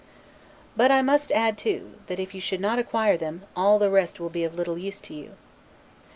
But 0.75 0.89
I 0.89 1.03
must 1.03 1.31
add, 1.31 1.59
too, 1.59 1.99
that 2.07 2.19
if 2.19 2.33
you 2.33 2.41
should 2.41 2.59
not 2.59 2.79
acquire 2.79 3.17
them, 3.17 3.43
all 3.55 3.77
the 3.77 3.91
rest 3.91 4.19
will 4.19 4.29
be 4.31 4.43
of 4.43 4.55
little 4.55 4.79
use 4.79 4.99
to 5.01 5.13
you. 5.13 5.33